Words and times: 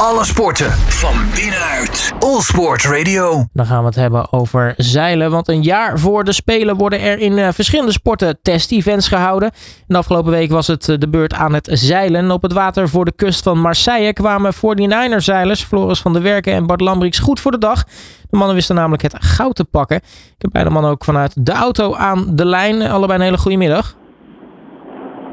Alle 0.00 0.24
sporten 0.24 0.70
van 0.72 1.14
binnenuit. 1.34 2.12
All 2.18 2.40
Sport 2.40 2.84
Radio. 2.84 3.44
Dan 3.52 3.66
gaan 3.66 3.80
we 3.80 3.86
het 3.86 3.94
hebben 3.94 4.32
over 4.32 4.74
zeilen. 4.76 5.30
Want 5.30 5.48
een 5.48 5.62
jaar 5.62 5.98
voor 5.98 6.24
de 6.24 6.32
Spelen 6.32 6.76
worden 6.76 7.00
er 7.00 7.18
in 7.18 7.32
uh, 7.32 7.48
verschillende 7.52 7.92
sporten 7.92 8.38
test-events 8.42 9.08
gehouden. 9.08 9.50
En 9.50 9.84
de 9.86 9.96
afgelopen 9.96 10.30
week 10.30 10.50
was 10.50 10.66
het 10.66 10.88
uh, 10.88 10.98
de 10.98 11.08
beurt 11.08 11.34
aan 11.34 11.54
het 11.54 11.68
zeilen. 11.72 12.30
Op 12.30 12.42
het 12.42 12.52
water 12.52 12.88
voor 12.88 13.04
de 13.04 13.12
kust 13.12 13.42
van 13.42 13.60
Marseille 13.60 14.12
kwamen 14.12 14.54
49er-zeilers 14.54 15.64
Floris 15.66 16.00
van 16.00 16.12
der 16.12 16.22
Werken 16.22 16.52
en 16.52 16.66
Bart 16.66 16.80
Lambrix 16.80 17.18
goed 17.18 17.40
voor 17.40 17.50
de 17.50 17.58
dag. 17.58 17.84
De 18.30 18.36
mannen 18.36 18.54
wisten 18.54 18.74
namelijk 18.74 19.02
het 19.02 19.16
goud 19.18 19.54
te 19.54 19.64
pakken. 19.64 19.96
Ik 19.96 20.02
heb 20.38 20.52
beide 20.52 20.70
mannen 20.70 20.90
ook 20.90 21.04
vanuit 21.04 21.46
de 21.46 21.52
auto 21.52 21.94
aan 21.94 22.36
de 22.36 22.44
lijn. 22.44 22.82
Allebei 22.82 23.18
een 23.18 23.24
hele 23.24 23.38
goede 23.38 23.56
middag. 23.56 23.96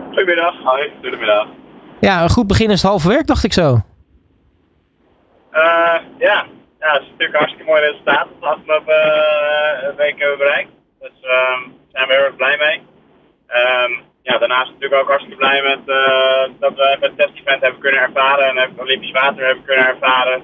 Goedemiddag. 0.06 0.54
Hoi, 0.64 0.92
goedemiddag. 1.02 1.48
Ja, 2.00 2.24
een 2.24 2.30
goed 2.30 2.48
begin 2.48 2.70
is 2.70 2.82
het 2.82 2.92
halve 2.92 3.08
werk, 3.08 3.28
dacht 3.28 3.44
ik 3.44 3.54
zo. 3.54 3.82
Uh, 5.54 6.00
ja. 6.18 6.46
ja, 6.80 6.94
het 6.94 7.02
is 7.02 7.10
natuurlijk 7.10 7.34
een 7.34 7.40
hartstikke 7.40 7.72
mooi 7.72 7.82
resultaat 7.82 8.28
de 8.40 8.46
afgelopen 8.46 8.96
uh, 8.96 9.96
weken 9.96 10.20
hebben 10.20 10.38
bereikt. 10.38 10.70
Dus 11.00 11.12
daar 11.22 11.58
zijn 11.92 12.08
we 12.08 12.14
heel 12.14 12.24
erg 12.24 12.36
blij 12.36 12.58
mee. 12.58 12.82
Um, 13.62 14.02
ja, 14.22 14.38
daarnaast 14.38 14.72
natuurlijk 14.72 15.02
ook 15.02 15.08
hartstikke 15.08 15.38
blij 15.38 15.62
met 15.62 15.80
uh, 15.86 16.44
dat 16.60 16.76
we 16.76 16.98
het 17.00 17.18
test-event 17.18 17.62
hebben 17.62 17.80
kunnen 17.82 18.02
ervaren 18.02 18.48
en 18.48 18.58
het 18.58 18.72
Olympisch 18.78 19.12
Water 19.12 19.46
hebben 19.46 19.64
kunnen 19.64 19.88
ervaren. 19.88 20.44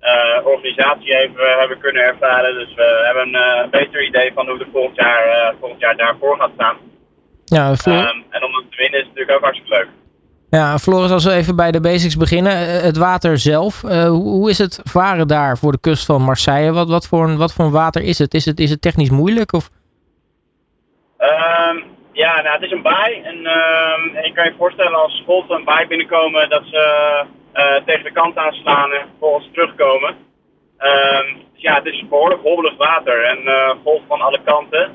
Uh, 0.00 0.46
organisatie 0.46 1.14
hebben, 1.14 1.58
hebben 1.58 1.78
kunnen 1.78 2.02
ervaren. 2.02 2.54
Dus 2.54 2.74
we 2.74 3.02
hebben 3.04 3.34
een 3.34 3.70
beter 3.70 4.06
idee 4.06 4.32
van 4.32 4.48
hoe 4.48 4.58
het 4.58 4.68
volgend 4.72 4.96
jaar, 4.96 5.54
volgend 5.60 5.80
jaar 5.80 5.96
daarvoor 5.96 6.36
gaat 6.36 6.50
staan. 6.54 6.76
Ja, 7.44 7.68
um, 7.86 8.24
en 8.30 8.44
om 8.44 8.54
het 8.54 8.70
te 8.70 8.76
winnen 8.76 9.00
is 9.00 9.06
natuurlijk 9.06 9.36
ook 9.36 9.42
hartstikke 9.42 9.74
leuk. 9.74 9.88
Ja, 10.50 10.78
Floris, 10.78 11.10
als 11.10 11.24
we 11.24 11.32
even 11.32 11.56
bij 11.56 11.70
de 11.70 11.80
basics 11.80 12.16
beginnen. 12.16 12.56
Het 12.82 12.96
water 12.96 13.38
zelf. 13.38 13.82
Uh, 13.82 14.08
hoe 14.08 14.50
is 14.50 14.58
het 14.58 14.80
varen 14.84 15.28
daar 15.28 15.58
voor 15.58 15.72
de 15.72 15.80
kust 15.80 16.06
van 16.06 16.22
Marseille? 16.22 16.72
Wat, 16.72 16.88
wat, 16.88 17.06
voor, 17.06 17.28
een, 17.28 17.36
wat 17.36 17.52
voor 17.52 17.70
water 17.70 18.02
is 18.02 18.18
het? 18.18 18.34
Is 18.34 18.44
het, 18.44 18.60
is 18.60 18.70
het 18.70 18.82
technisch 18.82 19.10
moeilijk? 19.10 19.52
Of? 19.52 19.70
Um, 21.18 21.84
ja, 22.12 22.40
nou, 22.40 22.54
het 22.54 22.62
is 22.62 22.70
een 22.70 22.82
baai. 22.82 23.22
En, 23.22 23.36
um, 23.36 24.24
je 24.24 24.32
kan 24.34 24.44
je 24.44 24.54
voorstellen 24.58 24.94
als 25.02 25.22
golven 25.26 25.56
een 25.56 25.64
baai 25.64 25.86
binnenkomen 25.86 26.48
dat 26.48 26.62
ze 26.64 26.82
uh, 27.54 27.84
tegen 27.84 28.04
de 28.04 28.12
kant 28.12 28.36
aanslaan 28.36 28.92
en 28.92 29.06
vervolgens 29.08 29.48
terugkomen. 29.52 30.08
Um, 30.78 31.26
dus 31.52 31.62
ja, 31.62 31.74
het 31.74 31.86
is 31.86 32.08
behoorlijk 32.08 32.42
hobbelig 32.42 32.76
water 32.76 33.22
en 33.24 33.38
uh, 33.44 33.70
golf 33.84 34.02
van 34.08 34.20
alle 34.20 34.40
kanten. 34.44 34.92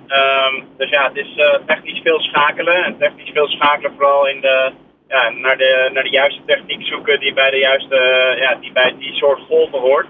Dus 0.77 0.89
ja, 0.89 1.03
het 1.07 1.15
is 1.15 1.41
technisch 1.65 2.01
veel 2.03 2.19
schakelen. 2.19 2.83
En 2.83 2.97
technisch 2.97 3.31
veel 3.33 3.47
schakelen 3.47 3.93
vooral 3.97 4.27
in 4.27 4.41
de, 4.41 4.71
ja, 5.13 5.29
naar, 5.29 5.57
de, 5.57 5.89
naar 5.93 6.03
de 6.03 6.09
juiste 6.09 6.41
techniek 6.45 6.83
zoeken 6.85 7.19
die 7.19 7.33
bij, 7.33 7.49
de 7.49 7.57
juiste, 7.57 7.97
ja, 8.39 8.55
die, 8.55 8.71
bij 8.71 8.95
die 8.97 9.13
soort 9.13 9.39
golven 9.47 9.79
hoort. 9.79 10.07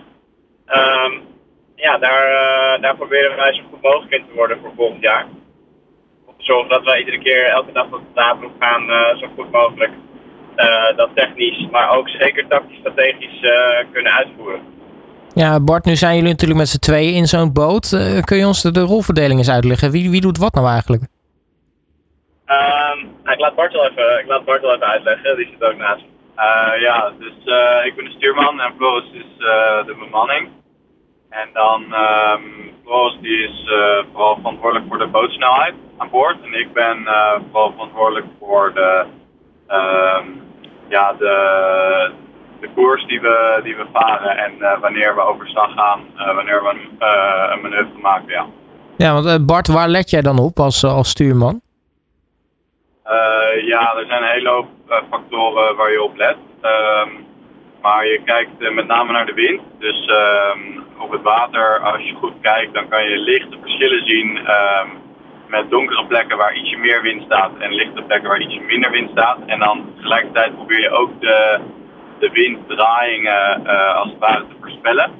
Um, 0.67 1.21
ja, 1.75 1.97
daar, 1.97 2.25
uh, 2.31 2.81
daar 2.81 2.95
proberen 2.95 3.35
wij 3.35 3.53
zo 3.53 3.61
goed 3.69 3.81
mogelijk 3.81 4.11
in 4.11 4.25
te 4.27 4.35
worden 4.35 4.57
voor 4.61 4.71
volgend 4.75 5.01
jaar. 5.01 5.25
Om 6.37 6.67
dat 6.67 6.83
wij 6.83 6.99
iedere 6.99 7.19
keer, 7.19 7.45
elke 7.45 7.71
dag 7.71 7.85
op 7.85 7.91
de 7.91 8.13
tafel 8.13 8.51
gaan, 8.59 8.89
uh, 8.89 9.17
zo 9.17 9.27
goed 9.35 9.51
mogelijk 9.51 9.91
dat 10.95 11.09
technisch, 11.15 11.67
maar 11.71 11.97
ook 11.97 12.09
zeker 12.09 12.47
tactisch 12.47 12.77
strategisch 12.77 13.39
kunnen 13.91 14.13
uitvoeren. 14.13 14.61
Ja, 15.33 15.59
Bart, 15.59 15.85
nu 15.85 15.95
zijn 15.95 16.15
jullie 16.15 16.29
natuurlijk 16.29 16.59
met 16.59 16.69
z'n 16.69 16.79
tweeën 16.79 17.13
in 17.13 17.25
zo'n 17.25 17.53
boot. 17.53 17.89
kun 18.23 18.37
je 18.37 18.45
ons 18.45 18.61
de, 18.61 18.71
de 18.71 18.79
rolverdeling 18.79 19.39
eens 19.39 19.49
uitleggen? 19.49 19.91
Wie, 19.91 20.09
wie 20.09 20.21
doet 20.21 20.37
wat 20.37 20.53
nou 20.53 20.67
eigenlijk? 20.67 21.03
Ik, 23.33 23.39
laat 23.39 23.55
Bart 23.55 23.73
wel 23.73 23.89
even, 23.89 24.19
ik 24.19 24.27
laat 24.27 24.45
Bart 24.45 24.61
wel 24.61 24.73
even 24.73 24.87
uitleggen, 24.87 25.35
die 25.35 25.47
zit 25.51 25.63
ook 25.63 25.77
naast 25.77 26.03
uh, 26.37 26.81
ja, 26.81 27.11
dus 27.19 27.37
uh, 27.45 27.85
ik 27.85 27.95
ben 27.95 28.05
de 28.05 28.11
stuurman 28.11 28.59
en 28.59 28.73
Floris 28.77 29.11
is 29.13 29.31
uh, 29.37 29.85
de 29.85 29.95
bemanning. 29.99 30.49
En 31.29 31.49
dan 31.53 31.81
um, 31.81 32.73
Floris 32.83 33.17
die 33.21 33.43
is 33.43 33.69
vooral 34.11 34.35
verantwoordelijk 34.35 34.85
voor 34.89 34.97
de 34.97 35.07
bootsnelheid 35.07 35.73
aan 35.97 36.09
boord. 36.09 36.37
En 36.43 36.53
ik 36.53 36.73
ben 36.73 36.97
vooral 37.51 37.71
verantwoordelijk 37.71 38.25
voor 38.39 38.73
de, 38.73 39.05
um, 39.67 40.41
ja, 40.87 41.13
de, 41.13 42.11
de 42.59 42.69
koers 42.75 43.05
die 43.05 43.21
we, 43.21 43.59
die 43.63 43.75
we 43.75 43.85
varen 43.93 44.37
en 44.37 44.79
wanneer 44.79 45.15
we 45.15 45.21
overstag 45.21 45.73
gaan, 45.73 45.99
wanneer 46.35 46.63
we 46.63 46.69
een 47.49 47.61
manoeuvre 47.61 47.99
maken. 48.01 48.31
Ja, 48.31 48.45
ja 48.97 49.21
want 49.21 49.45
Bart, 49.45 49.67
waar 49.67 49.87
let 49.87 50.09
jij 50.09 50.21
dan 50.21 50.39
op 50.39 50.59
als, 50.59 50.83
als 50.83 51.09
stuurman? 51.09 51.61
Uh, 53.07 53.67
ja, 53.67 53.95
er 53.95 54.05
zijn 54.05 54.23
een 54.23 54.29
hele 54.29 54.49
hoop 54.49 54.67
uh, 54.89 54.97
factoren 55.09 55.75
waar 55.75 55.91
je 55.91 56.03
op 56.03 56.17
let. 56.17 56.37
Um, 56.61 57.25
maar 57.81 58.07
je 58.07 58.21
kijkt 58.25 58.51
uh, 58.59 58.71
met 58.71 58.87
name 58.87 59.11
naar 59.11 59.25
de 59.25 59.33
wind. 59.33 59.61
Dus 59.79 60.09
um, 60.09 60.83
op 60.97 61.11
het 61.11 61.21
water, 61.21 61.79
als 61.79 62.03
je 62.03 62.13
goed 62.13 62.33
kijkt, 62.41 62.73
dan 62.73 62.87
kan 62.87 63.03
je 63.03 63.17
lichte 63.17 63.57
verschillen 63.61 64.05
zien 64.07 64.37
um, 64.37 64.89
met 65.47 65.69
donkere 65.69 66.05
plekken 66.05 66.37
waar 66.37 66.55
ietsje 66.55 66.77
meer 66.77 67.01
wind 67.01 67.23
staat 67.23 67.51
en 67.59 67.73
lichte 67.73 68.01
plekken 68.01 68.29
waar 68.29 68.41
ietsje 68.41 68.61
minder 68.61 68.91
wind 68.91 69.09
staat. 69.11 69.37
En 69.45 69.59
dan 69.59 69.93
tegelijkertijd 69.95 70.55
probeer 70.55 70.79
je 70.79 70.89
ook 70.89 71.21
de, 71.21 71.59
de 72.19 72.29
winddraaiingen 72.29 73.67
als 73.95 74.09
het 74.09 74.19
ware 74.19 74.47
te 74.47 74.55
voorspellen. 74.61 75.11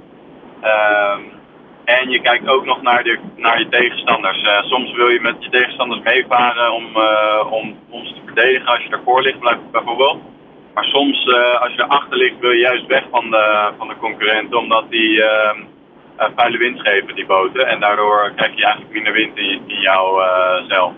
En 1.86 2.10
je 2.10 2.22
kijkt 2.22 2.48
ook 2.48 2.66
nog 2.66 2.82
naar, 2.82 3.04
de, 3.04 3.20
naar 3.36 3.60
je 3.60 3.70
tegenstanders. 3.70 4.44
Uh, 4.44 4.62
soms 4.62 4.92
wil 4.92 5.08
je 5.08 5.22
met 5.22 5.36
je 5.40 5.50
tegenstanders 5.50 6.02
meevaren 6.04 6.74
om, 6.74 6.86
uh, 6.96 7.52
om 7.52 7.76
ons 7.90 8.08
te 8.08 8.22
verdedigen 8.26 8.68
als 8.68 8.84
je 8.84 8.90
ervoor 8.90 9.22
ligt 9.22 9.40
bijvoorbeeld. 9.72 10.22
Maar 10.74 10.84
soms 10.84 11.26
uh, 11.26 11.62
als 11.62 11.74
je 11.74 11.84
erachter 11.84 12.18
ligt 12.18 12.40
wil 12.40 12.52
je 12.52 12.60
juist 12.60 12.86
weg 12.88 13.04
van 13.12 13.30
de, 13.30 13.72
van 13.78 13.88
de 13.88 13.98
concurrenten 14.00 14.60
omdat 14.60 14.86
die 14.90 15.24
ehm, 15.24 15.60
vuile 16.36 16.58
wind 16.58 16.80
geven, 16.80 17.16
die 17.16 17.26
boten. 17.26 17.68
En 17.68 17.80
daardoor 17.80 18.32
krijg 18.36 18.56
je 18.56 18.64
eigenlijk 18.64 18.94
minder 18.94 19.14
wind 19.14 19.38
in, 19.38 19.62
in 19.68 19.80
jouw 19.80 20.22
zeil. 20.68 20.96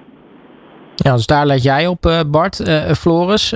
Ja, 0.96 1.14
dus 1.14 1.26
daar 1.26 1.46
let 1.46 1.64
jij 1.64 1.88
op 1.88 2.24
Bart. 2.28 2.56
Floris, 2.98 3.56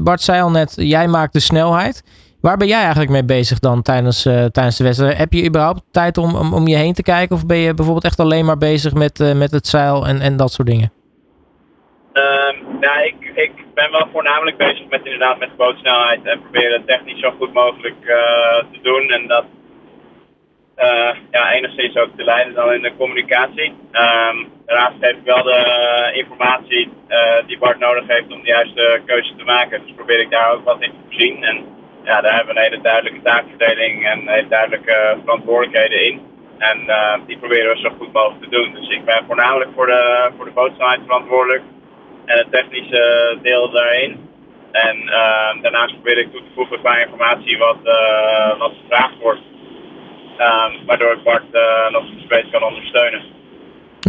Bart 0.00 0.20
zei 0.20 0.42
al 0.42 0.50
net, 0.50 0.72
jij 0.76 1.08
maakt 1.08 1.32
de 1.32 1.40
snelheid. 1.40 2.02
Waar 2.40 2.56
ben 2.56 2.66
jij 2.66 2.80
eigenlijk 2.80 3.10
mee 3.10 3.24
bezig 3.24 3.58
dan 3.58 3.82
tijdens, 3.82 4.26
uh, 4.26 4.44
tijdens 4.44 4.76
de 4.76 4.84
wedstrijd? 4.84 5.16
Heb 5.16 5.32
je 5.32 5.46
überhaupt 5.46 5.82
tijd 5.90 6.18
om, 6.18 6.34
om, 6.34 6.54
om, 6.54 6.68
je 6.68 6.76
heen 6.76 6.94
te 6.94 7.02
kijken? 7.02 7.36
Of 7.36 7.46
ben 7.46 7.56
je 7.56 7.74
bijvoorbeeld 7.74 8.04
echt 8.04 8.20
alleen 8.20 8.44
maar 8.44 8.58
bezig 8.58 8.92
met, 8.94 9.20
uh, 9.20 9.32
met 9.32 9.50
het 9.50 9.66
zeil 9.66 10.06
en, 10.06 10.20
en 10.20 10.36
dat 10.36 10.52
soort 10.52 10.68
dingen? 10.68 10.92
Um, 12.12 12.82
ik, 13.04 13.32
ik 13.34 13.52
ben 13.74 13.90
wel 13.90 14.08
voornamelijk 14.12 14.56
bezig 14.56 14.88
met 14.88 15.04
inderdaad 15.04 15.38
met 15.38 15.56
bootsnelheid 15.56 16.20
en 16.24 16.40
proberen 16.40 16.72
het 16.72 16.86
technisch 16.86 17.20
zo 17.20 17.30
goed 17.38 17.52
mogelijk 17.52 18.00
uh, 18.02 18.16
te 18.72 18.78
doen. 18.82 19.08
En 19.08 19.26
dat 19.26 19.44
ja, 21.30 21.52
enigszins 21.52 21.96
ook 21.96 22.10
te 22.16 22.24
leiden 22.24 22.54
dan 22.54 22.72
in 22.72 22.82
de 22.82 22.96
communicatie. 22.98 23.68
Um, 23.92 24.48
daarnaast 24.66 24.96
geef 25.00 25.16
ik 25.16 25.24
wel 25.24 25.42
de 25.42 25.62
informatie 26.14 26.88
die 27.46 27.58
Bart 27.58 27.78
nodig 27.78 28.04
heeft 28.06 28.32
om 28.32 28.40
de 28.42 28.48
juiste 28.48 29.00
keuze 29.06 29.34
te 29.36 29.44
maken. 29.44 29.82
Dus 29.82 29.94
probeer 29.96 30.20
ik 30.20 30.30
daar 30.30 30.52
ook 30.52 30.64
wat 30.64 30.82
in 30.82 30.90
te 30.90 30.96
voorzien. 31.08 31.44
En, 31.44 31.64
ja, 32.04 32.20
daar 32.20 32.34
hebben 32.34 32.54
we 32.54 32.60
een 32.60 32.66
hele 32.70 32.82
duidelijke 32.82 33.22
taakverdeling 33.22 34.06
en 34.06 34.28
hele 34.28 34.48
duidelijke 34.48 35.18
verantwoordelijkheden 35.24 36.04
in. 36.04 36.20
En 36.58 36.78
uh, 36.86 37.14
die 37.26 37.38
proberen 37.38 37.74
we 37.74 37.80
zo 37.80 37.90
goed 37.98 38.12
mogelijk 38.12 38.42
te 38.42 38.48
doen. 38.48 38.74
Dus 38.74 38.88
ik 38.88 39.04
ben 39.04 39.24
voornamelijk 39.26 39.70
voor 39.74 39.86
de, 39.86 40.30
voor 40.36 40.44
de 40.44 40.50
bootsnelheid 40.50 41.00
verantwoordelijk 41.04 41.62
en 42.24 42.38
het 42.38 42.52
technische 42.52 43.38
deel 43.42 43.70
daarin. 43.70 44.28
En 44.72 44.96
uh, 45.02 45.62
daarnaast 45.62 45.92
probeer 45.94 46.18
ik 46.18 46.30
toe 46.32 46.40
te 46.40 46.54
voegen 46.54 46.80
qua 46.80 46.98
informatie 46.98 47.58
wat, 47.58 47.78
wat 48.58 48.72
gevraagd 48.82 49.18
wordt. 49.20 49.40
waardoor 50.86 51.12
ik 51.12 51.22
Bart 51.22 51.52
nog 51.90 52.04
steeds 52.26 52.50
kan 52.50 52.62
ondersteunen. 52.62 53.22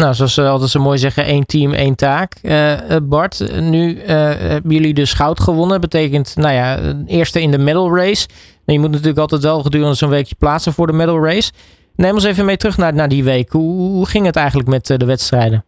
Nou, 0.02 0.14
zoals 0.14 0.34
ze 0.34 0.48
altijd 0.48 0.70
zo 0.70 0.80
mooi 0.80 0.98
zeggen, 0.98 1.24
één 1.26 1.46
team, 1.46 1.74
één 1.74 1.96
taak. 1.96 2.34
Uh, 2.44 2.74
Bart, 3.04 3.62
nu 3.62 3.96
uh, 3.96 4.06
hebben 4.54 4.72
jullie 4.72 4.94
dus 4.94 5.14
goud 5.14 5.40
gewonnen. 5.40 5.82
Betekent, 5.82 6.36
nou 6.36 6.54
ja, 6.54 6.78
eerste 7.08 7.42
in 7.42 7.52
de 7.52 7.58
medal 7.58 7.96
race. 7.96 8.28
En 8.66 8.74
je 8.74 8.80
moet 8.80 8.92
natuurlijk 8.92 9.20
altijd 9.20 9.44
wel 9.44 9.62
gedurende 9.62 9.96
zo'n 9.96 10.10
weekje 10.10 10.36
plaatsen 10.36 10.74
voor 10.74 10.88
de 10.88 10.94
medal 10.94 11.24
race. 11.24 11.52
Neem 11.96 12.14
ons 12.14 12.24
even 12.24 12.46
mee 12.46 12.58
terug 12.58 12.78
naar, 12.78 12.94
naar 12.94 13.08
die 13.08 13.24
week. 13.24 13.52
Hoe, 13.52 14.08
ging 14.08 14.26
het 14.26 14.36
eigenlijk 14.36 14.70
met 14.70 14.86
de 14.86 15.06
wedstrijden? 15.06 15.66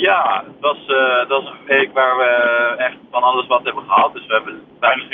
Ja, 0.00 0.44
het 0.46 0.60
was, 0.60 0.78
een 0.88 1.66
week 1.66 1.92
waar 1.92 2.16
we 2.16 2.74
echt 2.76 2.96
van 3.10 3.22
alles 3.22 3.46
wat 3.46 3.64
hebben 3.64 3.84
gehad. 3.86 4.12
Dus 4.12 4.26
we 4.26 4.32
hebben 4.32 4.60
weinig 4.80 5.10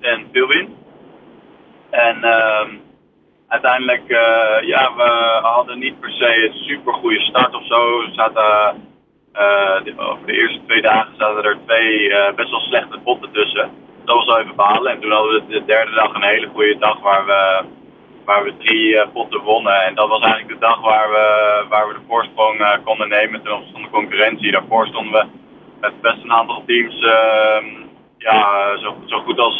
en 0.00 0.26
veel 0.32 0.46
wind. 0.46 0.70
En 1.90 2.24
ehm, 2.24 2.68
uiteindelijk, 3.48 4.02
uh, 4.08 4.68
ja, 4.68 4.94
we 4.96 5.38
hadden 5.42 5.78
niet 5.78 6.00
per 6.00 6.10
se 6.10 6.46
een 6.46 6.52
super 6.52 6.92
goede 6.92 7.20
start 7.20 7.54
of 7.54 7.66
zo. 7.66 7.98
We 7.98 8.08
zaten, 8.12 8.82
uh, 9.34 10.08
over 10.10 10.26
de 10.26 10.32
eerste 10.32 10.60
twee 10.66 10.82
dagen 10.82 11.16
zaten 11.16 11.44
er 11.44 11.58
twee 11.66 12.08
uh, 12.08 12.32
best 12.34 12.50
wel 12.50 12.60
slechte 12.60 12.98
botten 12.98 13.32
tussen. 13.32 13.70
Dat 14.04 14.16
was 14.16 14.26
wel 14.26 14.38
even 14.38 14.56
balen. 14.56 14.92
En 14.92 15.00
toen 15.00 15.10
hadden 15.10 15.32
we 15.32 15.46
de 15.46 15.64
derde 15.64 15.92
dag 15.92 16.14
een 16.14 16.22
hele 16.22 16.48
goede 16.54 16.78
dag 16.78 17.00
waar 17.00 17.26
we, 17.26 17.64
waar 18.24 18.44
we 18.44 18.56
drie 18.56 19.08
potten 19.08 19.40
wonnen. 19.40 19.82
En 19.82 19.94
dat 19.94 20.08
was 20.08 20.20
eigenlijk 20.20 20.60
de 20.60 20.66
dag 20.66 20.80
waar 20.80 21.10
we, 21.10 21.64
waar 21.68 21.88
we 21.88 21.94
de 21.94 22.04
voorsprong 22.08 22.80
konden 22.84 23.08
nemen 23.08 23.42
ten 23.42 23.52
opzichte 23.52 23.72
van 23.72 23.82
de 23.82 23.90
concurrentie. 23.90 24.52
Daarvoor 24.52 24.86
stonden 24.86 25.12
we 25.12 25.26
met 25.80 26.00
best 26.00 26.22
een 26.22 26.32
aantal 26.32 26.62
teams 26.66 27.04
ehm, 27.04 27.85
ja, 28.30 28.76
zo, 28.78 28.96
zo 29.06 29.20
goed 29.20 29.38
als 29.38 29.58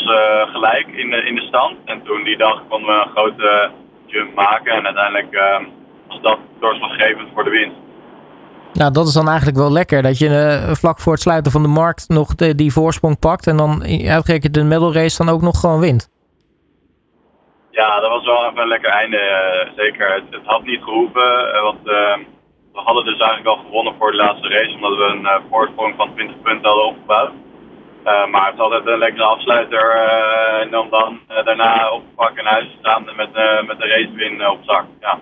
gelijk 0.52 0.86
in 0.86 1.10
de, 1.10 1.16
in 1.16 1.34
de 1.34 1.46
stand. 1.50 1.76
En 1.84 2.02
toen 2.02 2.24
die 2.24 2.36
dag 2.36 2.62
konden 2.68 2.88
we 2.88 3.02
een 3.02 3.16
grote 3.16 3.70
jump 4.06 4.34
maken. 4.34 4.72
En 4.72 4.84
uiteindelijk 4.84 5.32
ehm, 5.32 5.64
was 6.08 6.20
dat 6.20 6.38
doorslaggevend 6.60 7.28
voor 7.34 7.44
de 7.44 7.50
winst. 7.50 7.76
Nou, 8.72 8.92
dat 8.92 9.06
is 9.06 9.12
dan 9.12 9.28
eigenlijk 9.28 9.58
wel 9.58 9.72
lekker. 9.72 10.02
Dat 10.02 10.18
je 10.18 10.28
uh, 10.28 10.74
vlak 10.74 11.00
voor 11.00 11.12
het 11.12 11.22
sluiten 11.22 11.52
van 11.52 11.62
de 11.62 11.68
markt 11.68 12.08
nog 12.08 12.34
de, 12.34 12.54
die 12.54 12.72
voorsprong 12.72 13.18
pakt. 13.18 13.46
En 13.46 13.56
dan 13.56 13.82
uitgerekend 14.08 14.54
de 14.54 14.64
medal 14.64 14.92
race 14.92 15.24
dan 15.24 15.34
ook 15.34 15.42
nog 15.42 15.60
gewoon 15.60 15.80
wint. 15.80 16.10
Ja, 17.70 18.00
dat 18.00 18.10
was 18.10 18.24
wel 18.24 18.46
even 18.46 18.62
een 18.62 18.68
lekker 18.68 18.90
einde. 18.90 19.16
Uh, 19.16 19.76
zeker. 19.76 20.14
Het, 20.14 20.24
het, 20.30 20.44
had 20.44 20.62
niet 20.64 20.82
gehoeven. 20.82 21.54
Uh, 21.54 21.62
want 21.62 21.88
ehm, 21.88 22.20
we 22.72 22.80
hadden 22.80 23.04
dus 23.04 23.18
eigenlijk 23.18 23.48
al 23.48 23.64
gewonnen 23.64 23.94
voor 23.98 24.10
de 24.10 24.16
laatste 24.16 24.48
race. 24.48 24.74
Omdat 24.74 24.96
we 24.96 25.04
een 25.04 25.42
voorsprong 25.50 25.94
van 25.96 26.14
20 26.14 26.40
punten 26.42 26.68
hadden 26.68 26.86
opgebouwd. 26.86 27.32
Maar 28.30 28.46
het 28.46 28.54
is 28.54 28.60
altijd 28.60 28.86
een 28.86 28.98
lekkere 28.98 29.24
afsluiter. 29.24 29.90
en 30.60 30.70
dan, 30.70 30.90
dan 30.90 31.20
daarna 31.44 31.90
op 31.90 32.02
pak 32.14 32.36
en 32.36 32.44
huis 32.44 32.76
staan 32.78 33.04
met, 33.04 33.32
met 33.66 33.78
de 33.78 33.86
racewin 33.86 34.48
op 34.48 34.60
zak. 34.62 34.84
Ja. 35.00 35.18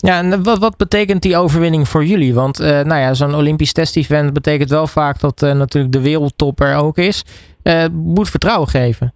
Ja, 0.00 0.18
en 0.18 0.42
wat, 0.42 0.58
wat 0.58 0.76
betekent 0.76 1.22
die 1.22 1.36
overwinning 1.36 1.88
voor 1.88 2.04
jullie? 2.04 2.34
Want 2.34 2.60
uh, 2.60 2.66
nou 2.68 3.00
ja, 3.00 3.14
zo'n 3.14 3.34
Olympisch 3.34 3.72
test-event 3.72 4.32
betekent 4.32 4.70
wel 4.70 4.86
vaak 4.86 5.20
dat 5.20 5.42
uh, 5.42 5.52
natuurlijk 5.52 5.92
de 5.92 6.02
wereldtop 6.02 6.60
er 6.60 6.76
ook 6.76 6.96
is. 6.96 7.24
Uh, 7.64 7.84
moet 7.92 8.30
vertrouwen 8.30 8.68
geven. 8.68 9.14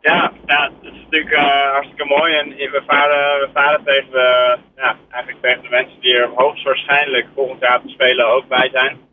Ja, 0.00 0.32
ja 0.46 0.70
het 0.80 0.92
is 0.92 0.98
natuurlijk 1.02 1.36
hartstikke 1.72 2.04
mooi. 2.04 2.34
En 2.34 2.48
we 2.48 2.82
varen, 2.86 3.40
we 3.40 3.48
varen 3.54 3.80
tegen, 3.84 4.10
de, 4.10 4.56
ja, 4.76 4.96
eigenlijk 5.10 5.42
tegen 5.44 5.62
de 5.62 5.68
mensen 5.68 6.00
die 6.00 6.14
er 6.14 6.30
hoogstwaarschijnlijk 6.34 7.26
volgend 7.34 7.60
jaar 7.60 7.80
te 7.82 7.88
spelen 7.88 8.32
ook 8.34 8.48
bij 8.48 8.68
zijn. 8.72 9.07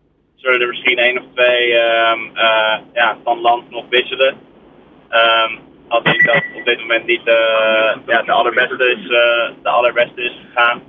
Zullen 0.46 0.62
er 0.62 0.68
misschien 0.68 0.98
één 0.98 1.18
of 1.18 1.26
twee 1.34 1.74
um, 1.74 2.32
ja, 2.94 3.18
van 3.24 3.40
land 3.42 3.70
nog 3.70 3.86
wisselen. 3.90 4.38
Um, 5.10 5.60
als 5.88 6.04
hij 6.04 6.18
dat 6.18 6.44
op 6.60 6.66
dit 6.66 6.80
moment 6.80 7.06
niet 7.06 7.28
uh, 7.28 7.96
ja, 8.06 8.22
de, 8.22 8.32
allerbeste 8.32 8.92
is, 8.92 9.04
uh, 9.04 9.64
de 9.64 9.70
allerbeste 9.70 10.22
is 10.22 10.38
gegaan. 10.46 10.82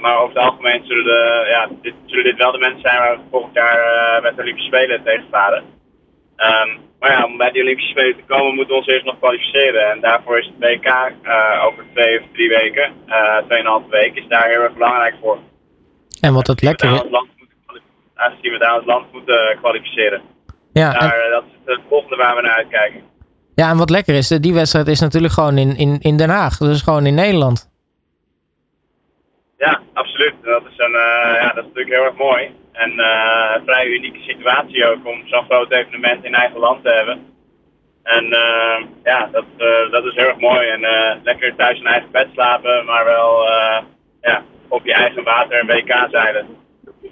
Maar 0.00 0.18
over 0.18 0.34
het 0.34 0.44
algemeen 0.44 0.84
zullen, 0.86 1.04
de, 1.04 1.46
ja, 1.48 1.68
dit, 1.82 1.94
zullen 2.06 2.24
dit 2.24 2.36
wel 2.36 2.52
de 2.52 2.58
mensen 2.58 2.80
zijn 2.80 2.98
waar 2.98 3.16
we 3.16 3.22
volgend 3.30 3.54
jaar 3.54 4.22
met 4.22 4.36
de 4.36 4.42
Olympische 4.42 4.68
Spelen 4.68 5.02
tegen. 5.04 5.64
Um, 6.36 6.78
maar 6.98 7.10
ja, 7.10 7.24
om 7.24 7.36
bij 7.36 7.50
de 7.50 7.60
Olympische 7.60 7.90
Spelen 7.90 8.16
te 8.16 8.22
komen 8.26 8.54
moeten 8.54 8.74
we 8.74 8.80
ons 8.80 8.86
eerst 8.86 9.04
nog 9.04 9.18
kwalificeren. 9.18 9.90
En 9.90 10.00
daarvoor 10.00 10.38
is 10.38 10.46
het 10.46 10.70
WK 10.70 11.12
over 11.66 11.84
twee 11.92 12.20
of 12.20 12.26
drie 12.32 12.48
weken, 12.48 12.92
tweeënhalve 13.46 13.88
week, 13.90 14.14
is 14.14 14.28
daar 14.28 14.48
heel 14.48 14.60
erg 14.60 14.72
belangrijk 14.72 15.14
voor. 15.20 15.38
En 16.20 16.34
wat 16.34 16.46
het 16.46 16.62
lekker 16.62 16.92
is. 16.92 17.02
Aangezien 18.24 18.52
we 18.52 18.58
daar 18.58 18.74
het 18.74 18.84
land 18.84 19.12
moeten 19.12 19.56
kwalificeren. 19.60 20.22
Ja, 20.72 20.92
daar, 20.92 21.28
Dat 21.30 21.44
is 21.44 21.74
het 21.74 21.80
volgende 21.88 22.16
waar 22.16 22.36
we 22.36 22.42
naar 22.42 22.56
uitkijken. 22.56 23.00
Ja, 23.54 23.70
en 23.70 23.76
wat 23.76 23.90
lekker 23.90 24.14
is, 24.14 24.28
die 24.28 24.54
wedstrijd 24.54 24.86
is 24.86 25.00
natuurlijk 25.00 25.32
gewoon 25.32 25.58
in, 25.58 25.76
in, 25.76 25.98
in 26.00 26.16
Den 26.16 26.30
Haag. 26.30 26.56
Dus 26.56 26.82
gewoon 26.82 27.06
in 27.06 27.14
Nederland. 27.14 27.70
Ja, 29.58 29.80
absoluut. 29.92 30.34
Dat 30.42 30.62
is, 30.70 30.78
een, 30.78 30.90
uh, 30.90 31.40
ja, 31.42 31.48
dat 31.54 31.64
is 31.64 31.70
natuurlijk 31.70 31.96
heel 31.96 32.04
erg 32.04 32.16
mooi. 32.16 32.50
En 32.72 32.90
uh, 32.90 33.54
een 33.54 33.64
vrij 33.64 33.86
unieke 33.86 34.20
situatie 34.20 34.86
ook 34.86 35.06
om 35.06 35.26
zo'n 35.26 35.44
groot 35.44 35.70
evenement 35.70 36.24
in 36.24 36.34
eigen 36.34 36.58
land 36.58 36.84
te 36.84 36.90
hebben. 36.90 37.32
En 38.02 38.24
uh, 38.24 38.86
ja, 39.04 39.28
dat, 39.32 39.44
dat 39.90 40.04
is 40.04 40.14
heel 40.14 40.28
erg 40.28 40.38
mooi. 40.38 40.68
En 40.68 40.80
lekker 41.22 41.56
thuis 41.56 41.78
in 41.78 41.86
eigen 41.86 42.10
bed 42.10 42.28
slapen, 42.32 42.84
maar 42.84 43.04
wel 43.04 43.48
ja, 44.20 44.42
op 44.68 44.84
je 44.84 44.92
eigen 44.92 45.24
water 45.24 45.58
en 45.58 45.66
WK 45.66 46.08
zeilen. 46.10 46.46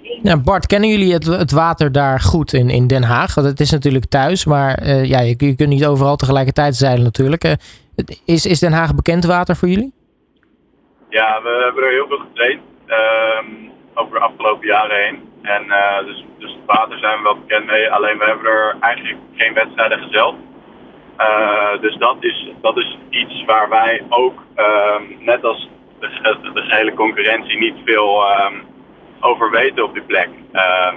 Ja, 0.03 0.37
Bart, 0.37 0.67
kennen 0.67 0.89
jullie 0.89 1.13
het, 1.13 1.25
het 1.25 1.51
water 1.51 1.91
daar 1.91 2.19
goed 2.19 2.53
in, 2.53 2.69
in 2.69 2.87
Den 2.87 3.03
Haag? 3.03 3.35
Want 3.35 3.47
het 3.47 3.59
is 3.59 3.71
natuurlijk 3.71 4.05
thuis, 4.05 4.45
maar 4.45 4.83
uh, 4.83 5.05
ja, 5.05 5.19
je, 5.19 5.35
je, 5.37 5.55
kunt 5.55 5.69
niet 5.69 5.85
overal 5.85 6.15
tegelijkertijd 6.15 6.75
zeilen 6.75 7.03
natuurlijk. 7.03 7.43
Uh, 7.43 7.51
is, 8.25 8.45
is 8.45 8.59
Den 8.59 8.71
Haag 8.71 8.95
bekend 8.95 9.25
water 9.25 9.55
voor 9.55 9.67
jullie? 9.67 9.93
Ja, 11.09 11.41
we 11.41 11.61
hebben 11.63 11.83
er 11.83 11.91
heel 11.91 12.07
veel 12.07 12.25
getraind 12.27 12.61
um, 12.87 13.71
over 13.93 14.13
de 14.13 14.25
afgelopen 14.25 14.67
jaren 14.67 15.03
heen. 15.03 15.29
En 15.41 15.63
uh, 15.65 16.05
dus, 16.05 16.25
dus 16.39 16.51
het 16.51 16.65
water 16.65 16.99
zijn 16.99 17.17
we 17.17 17.23
wel 17.23 17.39
bekend 17.39 17.65
mee, 17.65 17.91
alleen 17.91 18.17
we 18.17 18.25
hebben 18.25 18.45
er 18.45 18.75
eigenlijk 18.79 19.17
geen 19.33 19.53
wedstrijden 19.53 19.99
gezeld. 19.99 20.35
dus 21.81 21.97
dat 21.97 22.17
is, 22.19 22.51
dat 22.61 22.77
is 22.77 22.97
iets 23.09 23.45
waar 23.45 23.69
wij 23.69 24.03
ook, 24.09 24.43
um, 24.55 25.17
net 25.19 25.43
als 25.43 25.69
de, 25.99 26.37
de, 26.53 26.63
hele 26.67 26.93
concurrentie, 26.93 27.57
niet 27.57 27.75
veel... 27.85 28.23
Um, 28.45 28.72
over 29.23 29.49
weten 29.49 29.83
op 29.83 29.93
die 29.93 30.03
plek. 30.03 30.29
Uh, 30.53 30.93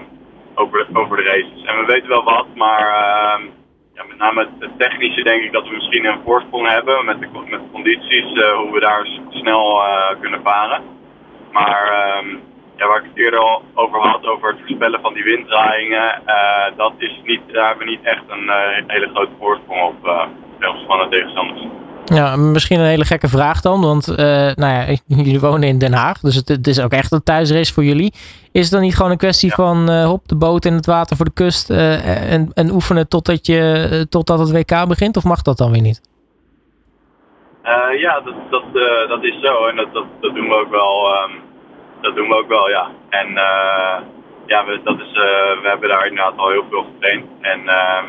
over, 0.57 0.87
over 0.93 1.17
de 1.17 1.23
races. 1.23 1.65
En 1.65 1.79
we 1.79 1.85
weten 1.85 2.09
wel 2.09 2.25
wat, 2.25 2.47
maar 2.55 2.81
uh, 2.81 3.45
ja, 3.95 4.05
met 4.09 4.19
name 4.19 4.49
het 4.59 4.79
technische 4.79 5.23
denk 5.23 5.43
ik 5.43 5.53
dat 5.53 5.69
we 5.69 5.75
misschien 5.75 6.05
een 6.05 6.21
voorsprong 6.25 6.69
hebben 6.69 7.05
met 7.05 7.21
de, 7.21 7.29
met 7.49 7.61
condities, 7.73 8.33
uh, 8.33 8.57
hoe 8.57 8.73
we 8.73 8.81
daar 8.81 9.07
snel 9.29 9.79
uh, 9.79 10.21
kunnen 10.21 10.43
varen. 10.43 10.83
Maar 11.53 11.89
ehm, 11.89 12.29
ja, 12.77 12.87
waar 12.87 12.99
ik 12.99 13.09
het 13.15 13.25
eerder 13.25 13.41
al 13.41 13.63
over 13.75 14.01
had, 14.01 14.27
over 14.27 14.49
het 14.49 14.59
voorspellen 14.59 15.01
van 15.01 15.15
die 15.15 15.25
winddraaiingen, 15.25 16.23
uh, 16.27 16.77
dat 16.77 16.93
is 16.99 17.21
niet, 17.25 17.41
daar 17.53 17.67
hebben 17.67 17.87
we 17.87 17.93
niet 17.93 18.05
echt 18.05 18.23
een 18.29 18.51
hele 18.87 19.09
grote 19.09 19.33
voorsprong 19.39 19.83
op 19.83 20.07
uh, 20.07 20.27
van 20.87 20.99
de 20.99 21.07
tegenstanders. 21.11 21.76
Ja, 22.15 22.37
misschien 22.37 22.81
een 22.81 22.87
hele 22.87 23.05
gekke 23.05 23.29
vraag 23.29 23.61
dan, 23.61 23.81
want 23.81 24.09
uh, 24.09 24.17
nou 24.55 24.57
ja, 24.57 24.97
jullie 25.07 25.41
wonen 25.41 25.69
in 25.69 25.79
Den 25.79 25.93
Haag, 25.93 26.21
dus 26.21 26.35
het, 26.35 26.49
het, 26.49 26.67
is 26.67 26.81
ook 26.81 26.93
echt 26.93 27.13
een 27.13 27.23
thuisrace 27.23 27.73
voor 27.73 27.85
jullie. 27.85 28.13
Is 28.53 28.63
het 28.63 28.71
dan 28.71 28.81
niet 28.81 28.97
gewoon 28.97 29.11
een 29.11 29.17
kwestie 29.17 29.55
van 29.55 29.91
uh, 29.91 30.05
hop, 30.05 30.29
de 30.29 30.37
boot 30.37 30.65
in 30.65 30.73
het 30.73 30.87
water 30.87 31.17
voor 31.17 31.25
de 31.25 31.33
kust 31.33 31.71
uh, 31.71 32.33
en, 32.33 32.51
en 32.55 32.71
oefenen 32.71 33.09
totdat, 33.09 33.47
je, 33.47 34.07
totdat 34.11 34.39
het 34.39 34.53
WK 34.53 34.89
begint, 34.89 35.17
of 35.17 35.25
mag 35.25 35.43
dat 35.43 35.59
dan 35.59 35.71
weer 35.71 35.81
niet? 35.81 36.01
ja, 37.99 38.21
dat, 38.21 38.35
dat, 38.51 38.65
dat 39.09 39.25
is 39.25 39.41
zo 39.41 39.67
en 39.67 39.77
dat, 39.77 39.93
dat, 39.93 40.05
dat, 40.21 40.35
doen 40.35 40.49
we 40.49 40.55
ook 40.55 40.71
wel. 40.71 41.23
Um, 41.23 41.41
dat 42.01 42.17
doen 42.17 42.29
we 42.29 42.35
ook 42.35 42.49
wel, 42.49 42.69
ja. 42.69 42.91
En 43.09 43.29
ja, 44.47 44.65
we, 44.65 44.81
dat 44.85 44.99
is, 45.01 45.13
we 45.63 45.69
hebben 45.69 45.89
daar 45.89 46.07
inderdaad 46.07 46.37
al 46.37 46.51
heel 46.51 46.67
veel 46.71 46.87
getraind. 46.93 47.27
En 47.41 47.69
ehm, 47.69 48.05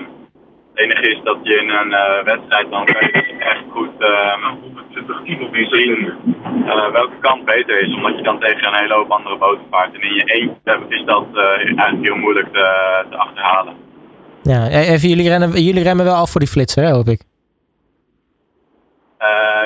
het 0.77 0.85
enige 0.85 1.12
is 1.15 1.19
dat 1.24 1.38
je 1.44 1.56
in 1.62 1.69
een 1.69 1.91
uh, 1.91 2.24
wedstrijd 2.24 2.69
dan 2.69 2.85
echt 2.85 3.63
goed 3.69 3.91
uh, 4.00 5.69
zien 5.69 6.13
uh, 6.65 6.91
welke 6.91 7.19
kant 7.19 7.45
beter 7.45 7.81
is. 7.81 7.95
Omdat 7.95 8.18
je 8.18 8.24
dan 8.24 8.39
tegen 8.39 8.68
een 8.68 8.79
hele 8.79 8.94
hoop 8.94 9.12
andere 9.12 9.38
boten 9.38 9.65
vaart. 9.69 9.94
En 9.94 10.01
in 10.01 10.13
je 10.13 10.24
eentje 10.24 10.95
is 10.95 11.03
dat 11.06 11.25
uh, 11.33 11.44
eigenlijk 11.44 12.03
heel 12.03 12.15
moeilijk 12.15 12.47
te, 12.53 13.06
te 13.09 13.18
achterhalen. 13.18 13.74
Ja, 14.44 14.68
even 14.68 15.09
jullie, 15.09 15.29
rennen, 15.29 15.50
jullie 15.62 15.83
remmen 15.83 16.06
wel 16.06 16.15
af 16.15 16.31
voor 16.31 16.39
die 16.39 16.50
flitser, 16.50 16.83
hè, 16.83 16.91
hoop 16.91 17.07
ik. 17.07 17.21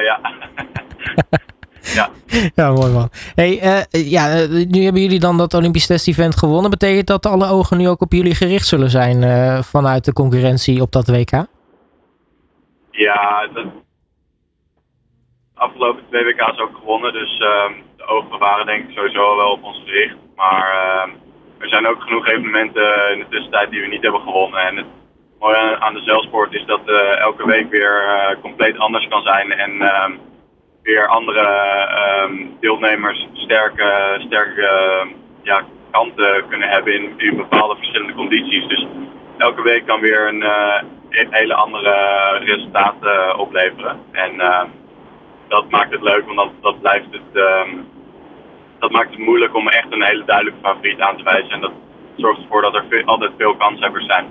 ja. 0.04 0.20
Ja. 1.84 2.10
ja, 2.56 2.72
mooi 2.72 2.92
man. 2.92 3.10
Hey, 3.36 3.52
uh, 3.64 4.12
ja, 4.12 4.30
eh, 4.30 4.66
nu 4.68 4.84
hebben 4.84 5.02
jullie 5.02 5.20
dan 5.20 5.38
dat 5.38 5.54
Olympisch 5.54 5.88
test-event 5.88 6.38
gewonnen. 6.38 6.70
Betekent 6.70 7.08
dat 7.08 7.26
alle 7.26 7.50
ogen 7.50 7.78
nu 7.78 7.90
ook 7.90 8.02
op 8.02 8.12
jullie 8.12 8.36
gericht 8.36 8.68
zullen 8.68 8.90
zijn 8.90 9.22
uh, 9.22 9.62
vanuit 9.62 10.06
de 10.06 10.14
concurrentie 10.14 10.82
op 10.82 10.92
dat 10.92 11.08
WK? 11.08 11.32
Ja, 12.92 13.48
de 13.54 13.68
afgelopen 15.54 16.04
twee 16.10 16.24
WK's 16.24 16.60
ook 16.60 16.76
gewonnen. 16.76 17.14
Dus 17.14 17.40
uh, 17.40 17.70
de 17.98 18.06
ogen 18.06 18.40
waren 18.40 18.66
denk 18.66 18.90
ik 18.90 18.96
sowieso 18.96 19.36
wel 19.36 19.52
op 19.52 19.64
ons 19.64 19.82
gericht. 19.86 20.16
Maar 20.36 20.66
ehm, 20.72 21.10
er 21.58 21.70
zijn 21.70 21.88
ook 21.88 22.02
genoeg 22.02 22.28
evenementen 22.28 23.12
in 23.14 23.20
de 23.20 23.26
tussentijd 23.30 23.72
die 23.72 23.82
we 23.82 23.88
niet 23.88 24.02
hebben 24.02 24.22
gewonnen. 24.22 24.60
En 24.60 24.76
het 24.78 24.86
mooie 25.40 25.80
aan 25.80 25.94
de 25.94 26.02
zeilsport 26.02 26.54
is 26.54 26.66
dat 26.66 26.82
elke 27.20 27.46
week 27.46 27.70
weer 27.70 28.38
compleet 28.42 28.78
anders 28.78 29.08
kan 29.08 29.22
zijn. 29.22 29.52
En 29.52 29.82
ehm, 29.82 30.12
weer 30.84 31.08
andere 31.08 31.48
um, 32.24 32.58
deelnemers 32.60 33.28
sterke, 33.34 34.18
sterke 34.26 34.62
uh, 34.62 35.12
ja, 35.42 35.64
kanten 35.92 36.48
kunnen 36.48 36.70
hebben 36.70 37.18
in, 37.18 37.36
bepaalde 37.36 37.76
verschillende 37.76 38.14
condities. 38.14 38.68
Dus 38.68 38.88
elke 39.38 39.62
week 39.62 39.86
kan 39.86 40.00
weer 40.00 40.28
een, 40.28 40.42
uh, 40.44 40.82
hele 41.10 41.54
andere 41.54 41.94
resultaat 42.44 42.96
uh, 43.04 43.40
opleveren. 43.40 44.00
En 44.12 44.40
ehm, 44.40 44.68
dat 45.48 45.70
maakt 45.70 45.92
het 45.92 46.02
leuk, 46.02 46.26
want 46.26 46.52
dat, 46.62 46.82
blijft 46.82 47.08
het. 47.12 47.44
Dat 48.80 48.92
maakt 48.92 49.10
het 49.10 49.20
moeilijk 49.20 49.56
om 49.56 49.68
echt 49.68 49.92
een 49.92 50.04
hele 50.04 50.24
duidelijke 50.26 50.60
favoriet 50.62 51.00
aan 51.00 51.18
te 51.18 51.24
wijzen. 51.24 51.50
En 51.50 51.62
dat 51.62 51.72
zorgt 52.16 52.42
ervoor 52.42 52.62
dat 52.62 52.76
er 52.76 53.06
altijd 53.06 53.32
veel 53.38 53.56
kanshebbers 53.56 54.06
zijn. 54.06 54.26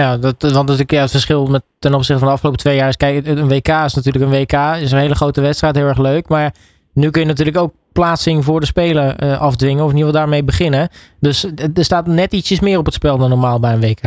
Ja, 0.00 0.16
dat, 0.16 0.42
want 0.52 0.68
dat 0.68 0.78
is 0.78 0.98
het 0.98 1.10
verschil 1.10 1.46
met, 1.46 1.62
ten 1.78 1.94
opzichte 1.94 2.18
van 2.18 2.28
de 2.28 2.34
afgelopen 2.34 2.60
twee 2.60 2.76
jaar. 2.76 2.88
Is, 2.88 2.96
kijk, 2.96 3.26
een 3.26 3.48
WK 3.48 3.68
is 3.68 3.94
natuurlijk 3.94 4.24
een 4.24 4.38
WK. 4.40 4.82
is 4.82 4.92
een 4.92 4.98
hele 4.98 5.14
grote 5.14 5.40
wedstrijd, 5.40 5.76
heel 5.76 5.86
erg 5.86 5.98
leuk. 5.98 6.28
Maar 6.28 6.54
nu 6.94 7.10
kun 7.10 7.20
je 7.20 7.26
natuurlijk 7.26 7.56
ook 7.56 7.72
plaatsing 7.92 8.44
voor 8.44 8.60
de 8.60 8.66
Spelen 8.66 9.16
uh, 9.24 9.40
afdwingen. 9.40 9.84
Of 9.84 9.90
in 9.90 9.96
ieder 9.96 10.10
geval 10.10 10.22
daarmee 10.22 10.44
beginnen. 10.44 10.88
Dus 11.20 11.44
er 11.74 11.84
staat 11.84 12.06
net 12.06 12.32
ietsjes 12.32 12.60
meer 12.60 12.78
op 12.78 12.84
het 12.84 12.94
spel 12.94 13.18
dan 13.18 13.28
normaal 13.28 13.60
bij 13.60 13.72
een 13.72 13.80
WK. 13.80 14.02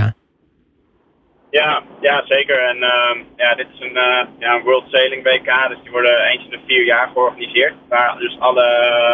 Ja, 1.50 1.84
ja 2.02 2.26
zeker. 2.26 2.60
En 2.70 2.78
uh, 2.78 3.24
ja, 3.36 3.56
dit 3.56 3.68
is 3.74 3.80
een, 3.80 3.98
uh, 4.08 4.22
ja, 4.40 4.56
een 4.56 4.64
World 4.64 4.90
Sailing 4.90 5.24
WK. 5.24 5.70
Dus 5.70 5.78
die 5.84 5.92
worden 5.92 6.24
eens 6.32 6.44
in 6.44 6.50
de 6.50 6.60
vier 6.66 6.86
jaar 6.86 7.10
georganiseerd. 7.14 7.74
Waar 7.90 8.18
dus 8.18 8.40
alle, 8.40 8.68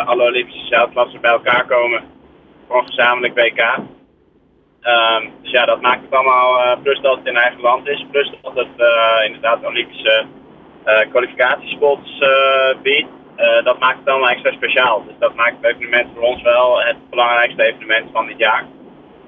alle 0.06 0.24
Olympische 0.24 0.66
zeilklassen 0.66 1.22
bij 1.22 1.32
elkaar 1.32 1.66
komen 1.66 2.04
voor 2.68 2.80
een 2.80 2.88
gezamenlijk 2.88 3.34
WK. 3.34 3.80
Ehm, 4.84 5.28
dus 5.42 5.52
ja, 5.52 5.66
dat 5.66 5.82
maakt 5.82 6.02
het 6.02 6.14
allemaal, 6.14 6.60
uh, 6.60 6.82
plus 6.82 7.00
dat 7.00 7.18
het 7.18 7.28
in 7.28 7.36
eigen 7.36 7.62
land 7.62 7.88
is, 7.88 8.06
plus 8.12 8.32
dat 8.42 8.56
het 8.56 8.76
uh, 8.78 9.26
inderdaad 9.26 9.66
Olympische 9.66 10.26
uh, 10.86 11.00
kwalificatiespots 11.10 12.22
biedt. 12.82 13.08
dat 13.64 13.80
maakt 13.80 14.00
het 14.00 14.08
allemaal 14.10 14.30
extra 14.30 14.52
speciaal. 14.52 15.04
Dus 15.06 15.16
dat 15.20 15.36
maakt 15.36 15.56
het 15.62 15.76
evenement 15.76 16.10
voor 16.14 16.24
ons 16.24 16.42
wel 16.42 16.84
het 16.84 17.10
belangrijkste 17.10 17.64
evenement 17.64 18.10
van 18.12 18.28
dit 18.28 18.38
jaar. 18.38 18.66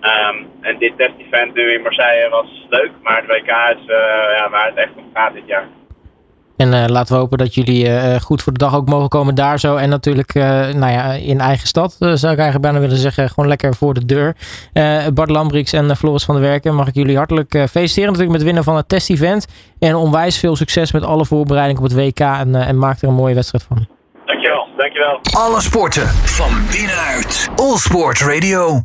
Um, 0.02 0.52
en 0.62 0.78
dit 0.78 0.98
test-event 0.98 1.54
nu 1.54 1.74
in 1.74 1.82
Marseille 1.82 2.30
was 2.30 2.66
leuk, 2.70 2.92
maar 3.02 3.16
het 3.16 3.26
WK 3.26 3.78
is 3.78 3.86
ja, 4.38 4.50
waar 4.50 4.66
het 4.66 4.76
echt 4.76 4.96
om 4.96 5.10
gaat 5.14 5.34
dit 5.34 5.48
jaar. 5.48 5.68
En 6.58 6.74
uh, 6.74 6.84
laten 6.88 7.14
we 7.14 7.20
hopen 7.20 7.38
dat 7.38 7.56
jullie 7.56 7.88
uh, 7.88 8.16
goed 8.16 8.44
voor 8.44 8.54
de 8.54 8.60
dag 8.60 8.76
ook 8.76 8.88
mogen 8.88 9.10
komen 9.10 9.36
daar 9.36 9.60
zo. 9.60 9.76
En 9.76 9.90
natuurlijk 9.90 10.36
uh, 10.36 10.44
nou 10.68 10.92
ja, 10.92 11.12
in 11.12 11.40
eigen 11.40 11.68
stad, 11.68 11.96
zou 12.00 12.14
ik 12.14 12.24
eigenlijk 12.24 12.62
bijna 12.62 12.80
willen 12.80 12.98
zeggen. 12.98 13.30
Gewoon 13.30 13.48
lekker 13.48 13.76
voor 13.76 13.94
de 13.94 14.06
deur. 14.06 14.36
Bart 15.14 15.30
Lambrix 15.30 15.74
en 15.74 15.96
Floris 15.96 16.24
van 16.24 16.36
der 16.36 16.44
Werken, 16.44 16.76
mag 16.76 16.88
ik 16.88 16.96
jullie 16.96 17.18
hartelijk 17.18 17.50
feliciteren 17.50 18.12
natuurlijk 18.12 18.20
met 18.32 18.32
het 18.32 18.44
winnen 18.44 18.64
van 18.64 18.76
het 18.76 18.90
test-event. 18.90 19.48
En 19.80 19.96
onwijs 19.96 20.40
veel 20.40 20.56
succes 20.56 20.92
met 20.92 21.04
alle 21.04 21.26
voorbereidingen 21.26 21.84
op 21.84 21.90
het 21.90 21.98
WK. 21.98 22.20
En, 22.20 22.56
en 22.56 22.78
maak 22.78 23.02
er 23.02 23.08
een 23.08 23.14
mooie 23.14 23.36
wedstrijd 23.36 23.64
van. 23.64 23.88
Dankjewel, 24.26 24.68
dankjewel. 24.78 25.20
Alle 25.34 25.62
sporten 25.62 26.08
van 26.08 26.52
binnenuit. 26.72 27.50
All 27.56 27.78
Sport 27.78 28.20
Radio. 28.20 28.82